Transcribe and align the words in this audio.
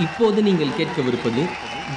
இப்போது 0.00 0.42
நீங்கள் 0.42 0.76
கேட்கவிருப்பது 0.78 1.42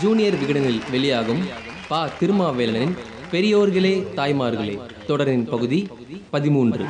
ஜூனியர் 0.01 0.33
விகடனில் 0.33 0.81
வெளியாகும் 0.91 1.41
பா. 1.87 2.07
திருமாவேலனின் 2.19 2.93
பெரியோர்களே 3.31 3.93
தாய்மார்களே 4.15 4.75
தொடரின் 5.07 5.45
பகுதி 5.49 5.79
பதிமூன்று. 6.29 6.85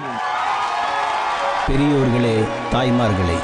பெரியோர்களே 1.67 2.35
தாய்மார்களே. 2.74 3.37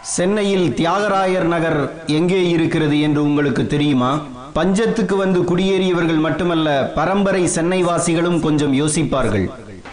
சென்னையில் 0.00 0.68
தியாகராயர் 0.70 1.48
நகர் 1.54 1.80
எங்கே 2.06 2.48
இருக்கிறது 2.48 3.00
என்று 3.00 3.22
உங்களுக்கு 3.22 3.66
தெரியுமா? 3.66 4.12
பஞ்சத்துக்கு 4.54 5.16
வந்து 5.16 5.40
குடியேறியவர்கள் 5.42 6.18
மட்டுமல்ல 6.18 6.92
பரம்பரை 6.94 7.42
சென்னைவாசிகளும் 7.46 8.40
கொஞ்சம் 8.40 8.72
யோசிப்பார்கள். 8.72 9.48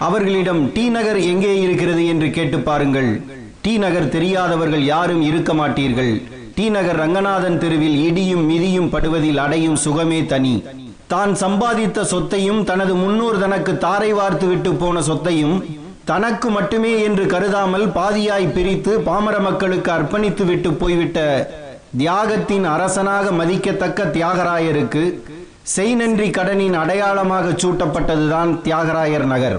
அவர்களிடம் 0.06 0.62
டி 0.74 0.84
நகர் 0.96 1.20
எங்கே 1.32 1.54
இருக்கிறது? 1.62 2.02
என்று 2.14 2.28
கேட்டு 2.32 2.58
பாருங்கள். 2.60 3.10
டி 3.62 3.74
நகர் 3.84 4.12
தெரியாதவர்கள் 4.16 4.84
யாரும் 4.94 5.24
இருக்க 5.30 5.52
மாட்டீர்கள். 5.54 6.12
டி 6.58 6.66
நகர் 6.76 7.00
ரங்கநாதன் 7.04 7.58
தெருவில் 7.64 7.98
இடியும் 8.08 8.46
மிதியும் 8.52 8.92
படுவதில் 8.94 9.42
அடையும் 9.46 9.80
சுகமே 9.86 10.20
தனி. 10.26 10.56
தான் 11.14 11.34
சம்பாதித்த 11.42 12.00
சொத்தையும் 12.14 12.62
தனது 12.70 12.94
முன்னோர் 12.96 13.42
தனக்கு 13.44 13.74
தாரை 13.78 14.12
வார்த்து 14.14 14.48
விட்டு 14.48 14.72
போன 14.74 15.02
சொத்தையும் 15.02 15.58
தனக்கு 16.06 16.50
மட்டுமே 16.50 16.92
என்று 17.04 17.24
கருதாமல் 17.34 17.86
பாதியாய் 17.98 18.54
பிரித்து 18.56 18.92
பாமர 19.08 19.40
மக்களுக்கு 19.40 19.92
அர்ப்பணித்து 19.92 20.44
விட்டு 20.46 20.70
போய்விட்ட 20.82 21.20
தியாகத்தின் 21.98 22.66
அரசனாக 22.76 23.32
மதிக்கத்தக்க 23.32 24.06
தியாகராயருக்கு 24.16 25.04
செய்நன்றி 25.76 26.30
கடனின் 26.30 26.76
அடையாளமாக 26.82 27.48
சூட்டப்பட்டதுதான் 27.62 28.52
தியாகராயர் 28.66 29.28
நகர். 29.34 29.58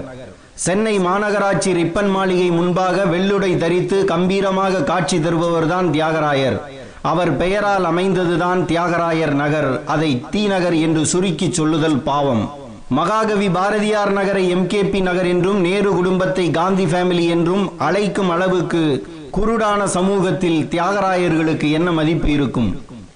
சென்னை 0.63 0.99
மாநகராட்சி 0.99 1.71
ரிப்பன் 1.77 2.09
மாளிகை 2.13 2.47
முன்பாக 2.51 3.03
வெள்ளுடை 3.05 3.57
தரித்து 3.57 4.05
கம்பீரமாக 4.05 4.81
காட்சி 4.83 5.17
தருபவர்தான் 5.17 5.87
தியாகராயர். 5.95 6.57
அவர் 7.01 7.37
பெயரால் 7.37 7.85
அமைந்ததுதான் 7.85 8.65
தியாகராயர் 8.65 9.33
நகர். 9.33 9.83
அதை 9.85 10.23
தீ 10.31 10.47
நகர் 10.47 10.73
என்று 10.73 11.05
சுருக்கி 11.05 11.51
சொல்லுதல் 11.51 11.99
பாவம். 11.99 12.43
மகாகவி 12.89 13.49
பாரதியார் 13.49 14.11
நகரை 14.11 14.43
எம்கேபி 14.55 15.01
நகர் 15.01 15.25
என்றும் 15.25 15.61
நேரு 15.61 15.89
குடும்பத்தை 15.89 16.51
காந்தி 16.51 16.85
ஃபேமிலி 16.85 17.25
என்றும் 17.29 17.65
அழைக்கும் 17.77 18.29
அளவுக்கு 18.29 18.83
குருடான 19.31 19.83
சமூகத்தில் 19.83 20.61
தியாகராயர்களுக்கு 20.67 21.71
என்ன 21.71 21.91
மதிப்பு 21.91 22.31
இருக்கும்? 22.31 22.69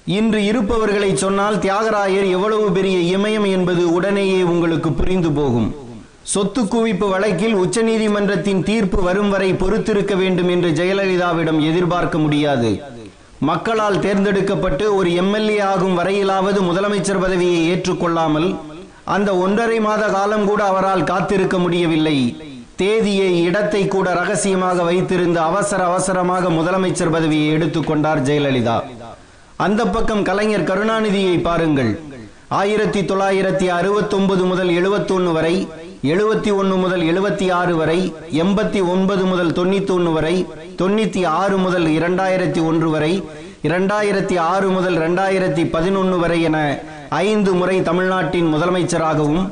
இன்று 0.06 0.46
இருப்பவர்களை 0.46 1.16
சொன்னால் 1.16 1.58
தியாகராயர் 1.58 2.30
எவ்வளவு 2.30 2.72
பெரிய 2.72 3.18
இமயம் 3.18 3.48
என்பது 3.52 3.94
உடனேயே 3.94 4.42
உங்களுக்கு 4.44 4.92
புரிந்து 4.92 5.32
போகும். 5.32 5.70
சொத்து 6.32 6.62
குவிப்பு 6.64 7.10
வழக்கில் 7.10 7.56
உச்சநீதிமன்றத்தின் 7.62 8.62
தீர்ப்பு 8.64 9.00
வரும் 9.04 9.30
வரை 9.30 9.54
பொறுத்திருக்க 9.54 10.14
வேண்டும் 10.16 10.52
என்று 10.54 10.70
ஜெயலலிதாவிடம் 10.70 11.60
எதிர்பார்க்க 11.70 12.18
முடியாது. 12.18 12.70
மக்களால் 13.50 14.00
தேர்ந்தெடுக்கப்பட்டு 14.00 14.86
ஒரு 14.96 15.10
எம்எல்ஏ 15.14 15.60
ஆகும் 15.72 15.98
வரையிலாவது 16.00 16.60
முதலமைச்சர் 16.70 17.22
பதவியை 17.26 17.60
ஏற்றுக்கொள்ளாமல் 17.72 18.48
அந்த 19.16 19.30
ஒன்றரை 19.46 19.80
மாத 19.80 20.04
காலம் 20.08 20.46
கூட 20.46 20.64
அவரால் 20.64 21.08
காத்திருக்க 21.12 21.58
முடியவில்லை. 21.58 22.18
தேதியை 22.76 23.44
இடத்தை 23.44 23.84
கூட 23.88 24.14
ரகசியமாக 24.14 24.92
வைத்திருந்து 24.92 25.40
அவசர 25.50 25.84
அவசரமாக 25.86 26.50
முதலமைச்சர் 26.50 27.14
பதவியை 27.18 27.50
எடுத்துக்கொண்டார் 27.58 28.24
ஜெயலலிதா. 28.30 28.78
அந்த 29.66 29.82
பக்கம் 29.86 30.24
கலைஞர் 30.24 30.70
கருணாநிதியை 30.72 31.42
பாருங்கள். 31.42 31.94
ஆயிரத்தி 32.48 33.02
தொள்ளாயிரத்தி 33.02 33.68
அறுபத்தி 33.76 34.16
ஒன்பது 34.16 34.44
முதல் 34.46 34.72
எழுபத்தொன்னு 34.80 35.32
வரை 35.32 35.56
எழுபத்தி 36.12 36.52
ஒன்று 36.60 36.76
முதல் 36.76 37.04
எழுபத்தி 37.10 37.46
ஆறு 37.58 37.74
வரை 37.76 38.00
எண்பத்தி 38.42 38.80
ஒன்பது 38.94 39.24
முதல் 39.26 39.52
தொண்ணூத்தி 39.52 39.92
ஒன்று 39.92 40.12
வரை 40.12 40.34
தொண்ணூத்தி 40.82 41.22
ஆறு 41.42 41.58
முதல் 41.58 41.86
இரண்டாயிரத்தி 41.98 42.62
ஒன்று 42.70 42.88
வரை 42.90 43.12
இரண்டாயிரத்தி 43.68 44.38
ஆறு 44.48 44.70
முதல் 44.70 44.98
இரண்டாயிரத்தி 44.98 45.64
பதினொன்று 45.76 46.18
வரை 46.20 46.40
என 46.42 46.58
ஐந்து 47.22 47.54
முறை 47.54 47.78
தமிழ்நாட்டின் 47.82 48.52
முதலமைச்சராகவும் 48.54 49.46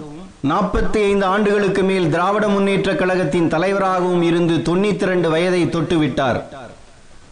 நாற்பத்தி 0.51 0.99
ஐந்து 1.11 1.25
ஆண்டுகளுக்கு 1.25 1.83
மேல் 1.83 2.09
திராவிட 2.09 2.45
முன்னேற்ற 2.47 2.95
கழகத்தின் 2.95 3.47
தலைவராகவும் 3.47 4.23
இருந்து 4.29 4.57
தொண்ணூத்தி 4.69 5.09
ரெண்டு 5.11 5.29
வயதை 5.29 5.63
தொட்டுவிட்டார். 5.75 6.39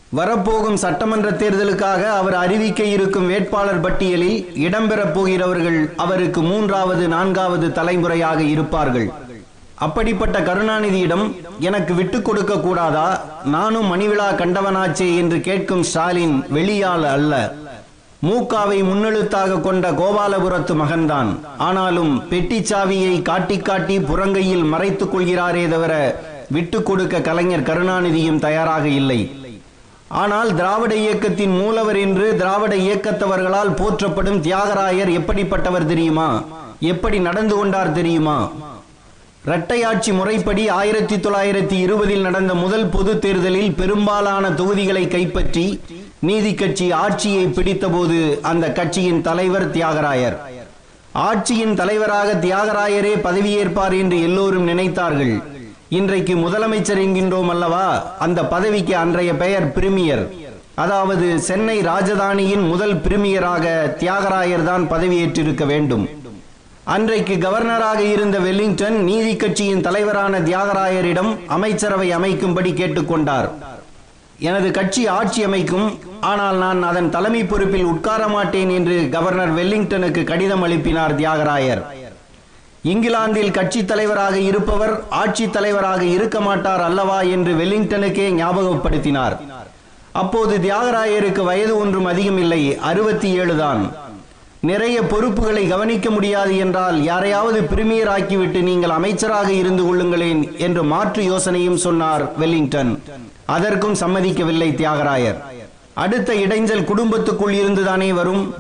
வரப்போகும் 0.10 0.78
சட்டமன்ற 0.78 1.32
தேர்தலுக்காக 1.32 2.04
அவர் 2.04 2.34
அறிவிக்க 2.34 2.84
இருக்கும் 2.84 3.28
வேட்பாளர் 3.28 3.80
பட்டியலில் 3.80 4.52
இடம்பெறப் 4.56 5.14
போகிறவர்கள் 5.14 5.94
அவருக்கு 5.98 6.42
மூன்றாவது 6.42 7.08
நான்காவது 7.08 7.72
தலைமுறையாக 7.72 8.42
இருப்பார்கள். 8.42 9.12
அப்படிப்பட்ட 9.76 10.40
கருணாநிதியிடம் 10.40 11.36
எனக்கு 11.60 11.94
விட்டுக் 11.94 12.26
கொடுக்க 12.26 12.60
கூடாதா? 12.60 13.24
நானும் 13.46 13.86
மணிவிழா 13.86 14.32
கண்டவனாச்சே 14.32 15.18
என்று 15.18 15.42
கேட்கும் 15.42 15.84
ஸ்டாலின் 15.84 16.46
வெளியால் 16.50 17.04
அல்ல. 17.04 17.54
மூக்காவை 18.26 18.84
முன்னெழுத்தாக 18.84 19.62
கொண்ட 19.62 19.92
கோபாலபுரத்து 19.92 20.76
மகன்தான். 20.76 21.40
ஆனாலும் 21.58 22.24
பெட்டிச்சாவியை 22.30 23.22
காட்டி 23.22 23.58
காட்டி 23.58 24.00
புறங்கையில் 24.00 24.66
மறைத்துக் 24.66 25.16
கொள்கிறாரே 25.16 25.70
தவிர 25.70 26.24
விட்டுக் 26.50 26.86
கொடுக்க 26.86 27.22
கலைஞர் 27.22 27.64
கருணாநிதியும் 27.64 28.40
தயாராக 28.40 28.88
இல்லை. 28.88 29.39
ஆனால் 30.10 30.56
திராவிட 30.56 30.96
இயக்கத்தின் 30.96 31.58
மூலவர் 31.58 31.96
என்று 31.96 32.36
திராவிட 32.36 32.76
இயக்கத்தவர்களால் 32.76 33.76
போற்றப்படும் 33.76 34.42
தியாகராயர் 34.42 35.12
எப்படிப்பட்டவர் 35.20 35.86
தெரியுமா? 35.86 36.44
எப்படி 36.80 37.20
நடந்து 37.20 37.56
கொண்டார் 37.56 37.92
தெரியுமா? 37.92 38.52
இரட்டையாட்சி 39.46 40.12
முறைப்படி 40.12 40.70
ஆயிரத்தி 40.70 41.16
தொள்ளாயிரத்தி 41.16 41.72
இருபதில் 41.72 42.22
நடந்த 42.22 42.54
முதல் 42.54 42.86
பொது 42.86 43.20
தேர்தலில் 43.20 43.72
பெரும்பாலான 43.72 44.52
தொகுதிகளை 44.52 45.08
கைப்பற்றி 45.08 45.80
நீதி 46.20 46.54
கட்சி 46.54 46.92
ஆட்சியை 46.92 47.46
பிடித்தபோது 47.46 48.40
அந்த 48.40 48.72
கட்சியின் 48.72 49.22
தலைவர் 49.22 49.72
தியாகராயர். 49.72 50.38
ஆட்சியின் 51.14 51.74
தலைவராக 51.74 52.34
தியாகராயரே 52.34 53.16
பதவியேற்பார் 53.16 54.00
என்று 54.00 54.22
எல்லோரும் 54.22 54.68
நினைத்தார்கள். 54.68 55.59
இன்றைக்கு 55.98 56.34
முதலமைச்சர் 56.36 57.00
என்கின்றோம் 57.04 57.48
அல்லவா? 57.52 57.86
அந்த 58.26 58.40
பதவிக்கு 58.52 58.94
அன்றைய 58.96 59.32
பெயர் 59.36 59.66
பிரிமியர். 59.78 60.22
அதாவது 60.84 61.28
சென்னை 61.48 61.78
ராஜதானியின் 61.88 62.66
முதல் 62.72 62.94
பிரிமியராக 63.06 63.66
தியாகராயர் 64.02 64.66
தான் 64.68 64.84
பதவியேற்றிருக்க 64.92 65.66
வேண்டும். 65.72 66.04
அன்றைக்கு 66.96 67.36
கவர்னராக 67.46 68.00
இருந்த 68.14 68.38
வெல்லிங்டன் 68.40 68.98
நீதி 69.10 69.34
கட்சியின் 69.36 69.84
தலைவரான 69.88 70.42
தியாகராயரிடம் 70.50 71.32
அமைச்சரவை 71.58 72.10
அமைக்கும்படி 72.18 72.74
கேட்டுக்கொண்டார். 72.82 73.50
எனது 74.50 74.70
கட்சி 74.72 75.08
ஆட்சி 75.18 75.44
அமைக்கும். 75.44 75.88
ஆனால் 76.34 76.58
நான் 76.66 76.84
அதன் 76.90 77.10
தலைமை 77.16 77.44
பொறுப்பில் 77.44 77.90
உட்கார 77.94 78.28
மாட்டேன் 78.36 78.70
என்று 78.70 78.98
கவர்னர் 79.16 79.56
வெல்லிங்டனுக்கு 79.60 80.24
கடிதம் 80.34 80.66
அனுப்பினார் 80.68 81.16
தியாகராயர். 81.22 81.84
இங்கிலாந்தில் 82.84 83.52
கட்சி 83.52 83.86
தலைவராக 83.86 84.40
இருப்பவர் 84.40 85.04
ஆட்சி 85.10 85.50
தலைவராக 85.50 86.04
இருக்க 86.04 86.40
மாட்டார் 86.40 86.82
அல்லவா 86.82 87.22
என்று 87.22 87.54
வெல்லிங்டனுக்கே 87.54 88.28
ஞாபகப்படுத்தினார். 88.42 89.36
அப்போது 90.12 90.58
தியாகராயருக்கு 90.58 91.44
வயது 91.44 91.78
ஒன்றும் 91.78 92.06
அதிகமில்லை 92.06 92.78
அறுபத்தி 92.78 93.32
ஏழு 93.32 93.58
தான். 93.58 93.92
நிறைய 94.62 95.02
பொறுப்புகளை 95.02 95.68
கவனிக்க 95.68 96.10
முடியாது 96.10 96.58
என்றால் 96.58 97.04
யாரையாவது 97.04 97.62
பிரிமியர் 97.62 98.12
ஆக்கிவிட்டு 98.16 98.62
நீங்கள் 98.62 98.90
அமைச்சராக 98.90 99.52
இருந்து 99.52 99.84
கொள்ளுங்களேன் 99.84 100.58
என்று 100.58 100.84
மாற்று 100.84 101.24
யோசனையும் 101.24 101.84
சொன்னார் 101.86 102.38
வெல்லிங்டன். 102.38 103.02
அதற்கும் 103.46 103.96
சம்மதிக்கவில்லை 103.96 104.72
தியாகராயர். 104.82 105.38
அடுத்த 105.94 106.34
இடைஞ்சல் 106.34 106.90
குடும்பத்துக்குள் 106.92 107.54
இருந்துதானே 107.62 108.14
வரும்? 108.14 108.54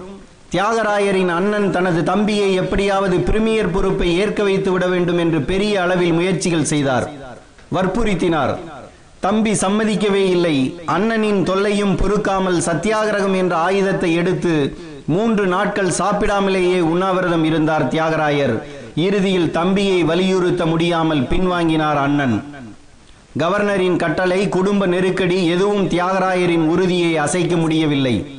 தியாகராயரின் 0.53 1.27
அண்ணன் 1.27 1.71
தனது 1.71 2.03
தம்பியை 2.03 2.53
எப்படியாவது 2.53 3.17
பிரிமியர் 3.17 3.71
பொறுப்பை 3.71 4.17
ஏற்க 4.17 4.43
வைத்து 4.43 4.71
விட 4.71 4.87
வேண்டும் 4.87 5.17
என்று 5.17 5.41
பெரிய 5.41 5.81
அளவில் 5.81 6.11
முயற்சிகள் 6.11 6.63
செய்தார். 6.63 7.09
வற்புறுத்தினார். 7.75 8.57
தம்பி 9.19 9.51
சம்மதிக்கவே 9.51 10.23
இல்லை. 10.29 10.81
அண்ணனின் 10.85 11.43
தொல்லையும் 11.43 11.95
பொறுக்காமல் 11.95 12.59
சத்தியாகிரகம் 12.59 13.35
என்ற 13.35 13.55
ஆயுதத்தை 13.55 14.13
எடுத்து 14.13 14.77
மூன்று 15.05 15.47
நாட்கள் 15.47 15.91
சாப்பிடாமலேயே 15.91 16.79
உண்ணாவிரதம் 16.79 17.43
இருந்தார் 17.43 17.87
தியாகராயர். 17.87 18.55
இறுதியில் 18.95 19.51
தம்பியை 19.51 20.03
வலியுறுத்த 20.03 20.65
முடியாமல் 20.65 21.21
பின்வாங்கினார் 21.21 21.99
அண்ணன். 22.05 22.43
கவர்னரின் 23.39 23.95
கட்டளை 23.95 24.49
குடும்ப 24.49 24.85
நெருக்கடி 24.85 25.45
எதுவும் 25.45 25.87
தியாகராயரின் 25.89 26.67
உறுதியை 26.67 27.17
அசைக்க 27.17 27.55
முடியவில்லை. 27.55 28.38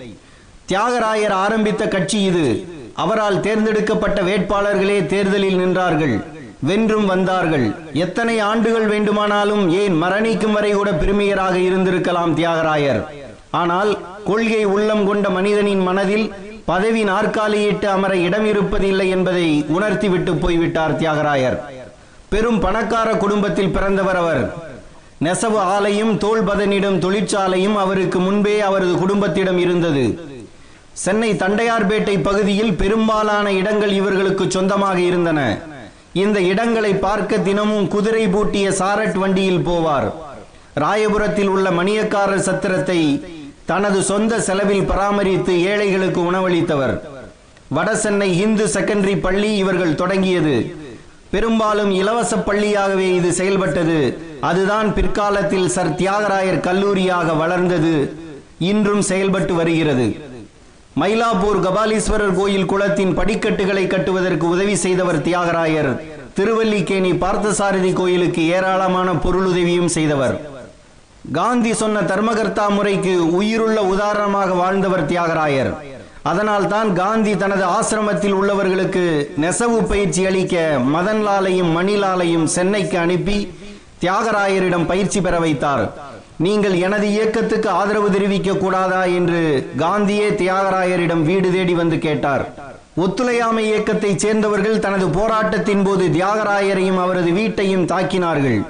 தியாகராயர் 0.70 1.32
ஆரம்பித்த 1.44 1.88
கட்சி 1.88 2.22
இது. 2.22 2.66
அவரால் 2.94 3.40
தேர்ந்தெடுக்கப்பட்ட 3.40 4.22
வேட்பாளர்களே 4.22 5.06
தேர்தலில் 5.06 5.58
நின்றார்கள். 5.58 6.24
வென்றும் 6.60 7.06
வந்தார்கள். 7.06 7.74
எத்தனை 7.92 8.38
ஆண்டுகள் 8.38 8.86
வேண்டுமானாலும் 8.86 9.70
ஏன் 9.70 10.02
மரணிக்கும் 10.02 10.52
வரை 10.52 10.70
கூட 10.72 10.90
பெருமையராக 10.92 11.56
இருந்திருக்கலாம் 11.56 12.34
தியாகராயர். 12.34 13.02
ஆனால் 13.50 13.98
கொள்கை 14.24 14.64
உள்ளம் 14.64 15.06
கொண்ட 15.06 15.30
மனிதனின் 15.30 15.80
மனதில் 15.80 16.32
பதவி 16.64 17.04
நாற்காலியிட்டு 17.04 17.84
அமர 17.84 18.16
இடம் 18.16 18.46
இருப்பதில்லை 18.46 19.08
என்பதை 19.08 19.64
உணர்த்திவிட்டு 19.78 20.34
போய்விட்டார் 20.34 20.98
தியாகராயர். 20.98 21.58
பெரும் 22.28 22.60
பணக்கார 22.60 23.16
குடும்பத்தில் 23.16 23.70
பிறந்தவர் 23.70 24.16
அவர். 24.16 24.54
நெசவு 25.18 25.58
ஆலையும் 25.58 26.18
தோல் 26.18 26.44
பதனிடும் 26.44 26.98
தொழிற்சாலையும் 26.98 27.74
அவருக்கு 27.74 28.18
முன்பே 28.18 28.60
அவரது 28.60 28.94
குடும்பத்திடம் 28.96 29.58
இருந்தது. 29.58 30.04
சென்னை 30.94 31.32
தண்டையார்பேட்டை 31.32 32.22
பகுதியில் 32.22 32.74
பெரும்பாலான 32.74 33.52
இடங்கள் 33.52 33.92
இவர்களுக்கு 33.92 34.50
சொந்தமாக 34.50 35.00
இருந்தன. 35.00 35.40
இந்த 36.12 36.40
இடங்களை 36.40 36.94
பார்க்க 36.94 37.38
தினமும் 37.38 37.88
குதிரை 37.88 38.28
பூட்டிய 38.28 38.72
சாரட் 38.72 39.18
வண்டியில் 39.18 39.66
போவார். 39.68 40.08
ராயபுரத்தில் 40.76 41.46
உள்ள 41.46 41.70
மணியக்காரர் 41.70 42.46
சத்திரத்தை 42.48 43.22
தனது 43.64 44.02
சொந்த 44.02 44.40
செலவில் 44.40 44.84
பராமரித்து 44.84 45.62
ஏழைகளுக்கு 45.62 46.20
உணவளித்தவர். 46.30 46.94
வடசென்னை 47.76 48.38
இந்து 48.44 48.66
செகண்டரி 48.66 49.20
பள்ளி 49.20 49.56
இவர்கள் 49.56 49.94
தொடங்கியது. 49.94 50.74
பெரும்பாலும் 51.30 51.90
இலவச 51.90 52.36
பள்ளியாகவே 52.36 53.08
இது 53.18 53.32
செயல்பட்டது. 53.32 54.18
அதுதான் 54.40 54.94
பிற்காலத்தில் 54.94 55.68
சர் 55.68 55.94
தியாகராயர் 55.94 56.64
கல்லூரியாக 56.68 57.36
வளர்ந்தது. 57.36 57.94
இன்றும் 58.58 59.02
செயல்பட்டு 59.02 59.54
வருகிறது. 59.54 60.08
மயிலாப்பூர் 61.00 61.58
கபாலீஸ்வரர் 61.64 62.34
கோயில் 62.38 62.70
குளத்தின் 62.70 63.12
படிக்கட்டுகளை 63.18 63.82
கட்டுவதற்கு 63.86 64.46
உதவி 64.54 64.74
செய்தவர் 64.84 65.18
தியாகராயர். 65.26 65.90
திருவல்லிக்கேணி 66.38 67.12
பார்த்தசாரதி 67.22 67.92
கோயிலுக்கு 68.00 68.42
ஏராளமான 68.56 69.08
பொருளுதவியும் 69.24 69.92
செய்தவர். 69.96 70.34
காந்தி 71.38 71.72
சொன்ன 71.82 72.02
தர்மகர்த்தா 72.10 72.66
முறைக்கு 72.76 73.14
உயிருள்ள 73.38 73.78
உதாரணமாக 73.92 74.50
வாழ்ந்தவர் 74.62 75.08
தியாகராயர். 75.12 75.72
அதனால் 76.30 76.66
தான் 76.74 76.90
காந்தி 77.00 77.32
தனது 77.42 77.64
ஆசிரமத்தில் 77.76 78.36
உள்ளவர்களுக்கு 78.40 79.04
நெசவு 79.44 79.78
பயிற்சி 79.92 80.24
அளிக்க 80.30 80.56
மதன்லாலையும் 80.94 81.74
மணிலாலையும் 81.78 82.46
சென்னைக்கு 82.56 82.98
அனுப்பி 83.04 83.38
தியாகராயரிடம் 84.02 84.88
பயிற்சி 84.92 85.20
பெற 85.20 85.38
வைத்தார். 85.46 85.84
நீங்கள் 86.44 86.74
எனது 86.74 87.06
இயக்கத்துக்கு 87.10 87.68
ஆதரவு 87.68 88.10
தெரிவிக்க 88.10 88.52
கூடாதா 88.54 89.04
என்று 89.04 89.72
காந்தியே 89.78 90.28
தியாகராயரிடம் 90.42 91.22
வீடு 91.22 91.52
தேடி 91.52 91.74
வந்து 91.74 91.98
கேட்டார். 91.98 92.44
ஒத்துழையாமை 92.96 93.64
இயக்கத்தைச் 93.66 94.18
சேர்ந்தவர்கள் 94.18 94.78
தனது 94.78 95.08
போராட்டத்தின் 95.08 95.82
போது 95.82 96.06
தியாகராயரையும் 96.06 97.00
அவரது 97.00 97.32
வீட்டையும் 97.32 97.86
தாக்கினார்கள். 97.86 98.62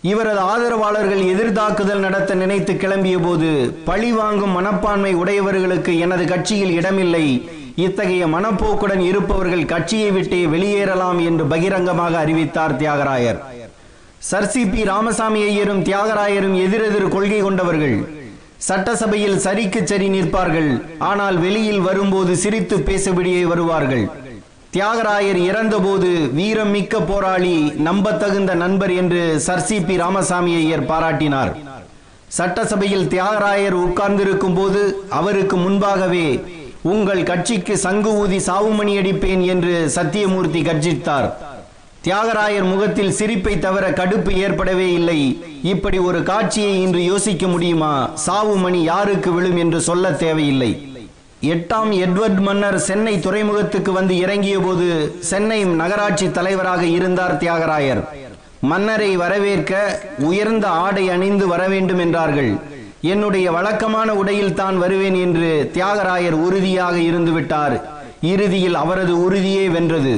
இவரது 0.00 0.38
ஆதரவாளர்கள் 0.38 1.22
எதிர்தாக்குதல் 1.34 2.04
நடத்த 2.06 2.34
நினைத்து 2.34 2.72
கிளம்பிய 2.72 3.18
போது 3.22 3.82
பழி 3.84 4.12
வாங்கும் 4.12 4.50
மனப்பான்மை 4.50 5.14
உடையவர்களுக்கு 5.14 5.98
எனது 5.98 6.24
கட்சியில் 6.24 6.70
இடமில்லை. 6.70 7.50
இத்தகைய 7.76 8.26
மனப்போக்குடன் 8.26 9.00
இருப்பவர்கள் 9.00 9.64
கட்சியை 9.64 10.10
விட்டே 10.10 10.44
வெளியேறலாம் 10.46 11.24
என்று 11.24 11.44
பகிரங்கமாக 11.44 12.18
அறிவித்தார் 12.18 12.76
Thyagarayar. 12.76 13.38
Sir 14.28 14.48
C 14.50 14.60
P 14.72 14.82
Ramaswami 14.88 15.40
ஐயரும் 15.46 15.80
தியாகராயரும் 15.86 16.54
எதிரெதிர் 16.64 17.06
கொள்கை 17.14 17.38
கொண்டவர்கள். 17.44 17.96
சட்டசபையில் 18.66 19.38
சரிக்கு 19.44 19.80
சரி 19.90 20.08
நிற்பார்கள். 20.14 20.68
ஆனால் 21.08 21.36
வெளியில் 21.44 21.82
வரும்போது 21.86 22.32
சிரித்து 22.42 22.76
பேசபடியே 22.88 23.42
வருவார்கள். 23.52 24.04
தியாகராயர் 24.76 25.40
இறந்தபோது 25.48 26.10
வீரம் 26.38 26.72
மிக்க 26.76 27.00
போராளி 27.10 27.56
நம்பத்தகுந்த 27.88 28.54
நண்பர் 28.62 28.94
என்று 29.00 29.22
sir 29.46 29.66
C 29.68 29.78
P 29.88 29.96
Ramaswami 30.04 30.54
Iyer 30.62 30.88
பாராட்டினார். 30.92 31.52
சட்டசபையில் 32.38 33.06
தியாகராயர் 33.14 33.78
உட்கார்ந்திருக்கும் 33.86 34.58
போது 34.60 34.82
அவருக்கு 35.20 35.58
முன்பாகவே 35.64 36.26
உங்கள் 36.92 37.28
கட்சிக்கு 37.30 37.74
சங்கு 37.86 38.12
ஊதி 38.22 38.38
சாவுமணி 38.48 38.94
அடிப்பேன் 39.00 39.42
என்று 39.54 39.74
சத்தியமூர்த்தி 39.96 40.62
கர்ஜித்தார். 40.68 41.28
தியாகராயர் 42.06 42.64
முகத்தில் 42.70 43.12
சிரிப்பை 43.16 43.52
தவிர 43.58 43.84
கடுப்பு 43.90 44.30
ஏற்படவே 44.44 44.86
இல்லை. 44.92 45.18
இப்படி 45.72 45.98
ஒரு 45.98 46.20
காட்சியை 46.30 46.72
இன்று 46.82 47.04
யோசிக்க 47.04 47.46
முடியுமா? 47.46 47.90
சாவு 48.14 48.54
மணி 48.56 48.80
யாருக்கு 48.82 49.32
விழும் 49.32 49.56
என்று 49.56 49.80
சொல்ல 49.88 50.10
தேவையில்லை. 50.24 50.70
எட்டாம் 51.52 51.92
எட்வர்ட் 52.04 52.40
மன்னர் 52.40 52.78
சென்னை 52.88 53.14
துறைமுகத்துக்கு 53.20 53.92
வந்து 53.92 54.16
இறங்கிய 54.24 54.58
போது 54.58 54.88
சென்னை 55.30 55.60
நகராட்சி 55.64 56.30
தலைவராக 56.30 56.82
இருந்தார் 56.96 57.36
தியாகராயர். 57.38 58.02
மன்னரை 58.72 59.10
வரவேற்க 59.22 59.72
உயர்ந்த 60.30 60.66
ஆடை 60.68 61.06
அணிந்து 61.08 61.46
வர 61.46 61.62
வேண்டும் 61.68 61.98
என்றார்கள். 61.98 62.52
என்னுடைய 63.14 63.46
வழக்கமான 63.50 64.10
உடையில் 64.14 64.54
தான் 64.54 64.76
வருவேன் 64.78 65.18
என்று 65.26 65.70
தியாகராயர் 65.74 66.38
உறுதியாக 66.48 66.96
இருந்து 67.00 67.32
விட்டார் 67.32 67.76
இறுதியில் 68.34 68.74
அவரது 68.84 69.14
உறுதியே 69.26 69.66
வென்றது. 69.68 70.14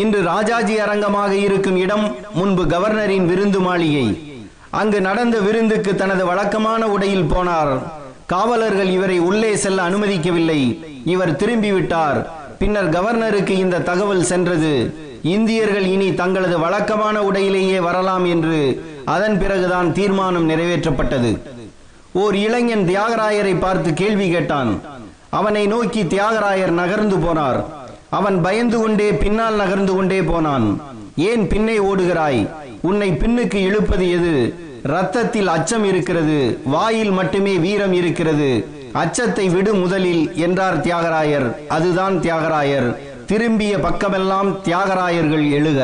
இன்று 0.00 0.20
ராஜாஜி 0.22 0.76
அரங்கமாக 0.84 1.32
இருக்கும் 1.46 1.76
இடம் 1.76 2.16
முன்பு 2.34 2.62
கவர்னரின் 2.64 3.26
விருந்து 3.26 3.60
மாளிகை. 3.60 4.06
அங்கு 4.70 5.00
நடந்த 5.00 5.36
விருந்துக்கு 5.38 5.94
தனது 5.94 6.26
வழக்கமான 6.26 6.88
உடையில் 6.94 7.28
போனார். 7.32 7.72
காவலர்கள் 8.26 8.90
இவரை 8.96 9.18
உள்ளே 9.18 9.56
செல்ல 9.56 9.82
அனுமதிக்கவில்லை. 9.88 10.60
இவர் 11.04 11.36
திரும்பிவிட்டார். 11.36 12.18
பின்னர் 12.58 12.90
கவர்னருக்கு 12.96 13.54
இந்த 13.64 13.82
தகவல் 13.90 14.24
சென்றது. 14.24 14.72
இந்தியர்கள் 15.22 15.86
இனி 15.86 16.14
தங்களது 16.14 16.58
வழக்கமான 16.58 17.22
உடையிலேயே 17.22 17.78
வரலாம் 17.78 18.24
என்று 18.24 18.58
அதன் 19.04 19.38
பிறகுதான் 19.38 19.92
தீர்மானம் 19.92 20.50
நிறைவேற்றப்பட்டது. 20.50 21.32
ஓர் 22.12 22.34
இளைஞன் 22.34 22.86
தியாகராயரை 22.88 23.60
பார்த்து 23.60 23.92
கேள்வி 23.94 24.28
கேட்டான். 24.30 24.80
அவனை 25.30 25.66
நோக்கி 25.66 26.02
தியாகராயர் 26.02 26.76
நகர்ந்து 26.82 27.16
போனார். 27.16 27.62
அவன் 28.14 28.36
பயந்து 28.40 28.78
கொண்டே 28.78 29.08
பின்னால் 29.12 29.54
நகர்ந்து 29.54 29.92
கொண்டே 29.94 30.22
போனான். 30.22 30.66
ஏன் 31.16 31.48
பின்னே 31.48 31.76
ஓடுகிறாய்? 31.78 32.42
உன்னை 32.82 33.08
பின்னுக்கு 33.12 33.54
இழுப்பது 33.54 34.06
எது? 34.10 34.34
ரத்தத்தில் 34.82 35.46
அச்சம் 35.46 35.84
இருக்கிறது 35.84 36.38
வாயில் 36.64 37.10
மட்டுமே 37.10 37.54
வீரம் 37.66 37.92
இருக்கிறது. 37.92 38.50
அச்சத்தை 38.92 39.48
விடு 39.48 39.74
முதலில் 39.74 40.24
என்றார் 40.36 40.80
தியாகராயர். 40.80 41.48
அதுதான் 41.68 42.16
தியாகராயர். 42.20 42.90
திரும்பிய 43.26 43.74
பக்கமெல்லாம் 43.78 44.50
தியாகராயர்கள் 44.64 45.46
எழுக. 45.58 45.78